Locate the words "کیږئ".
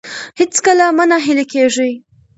1.53-1.93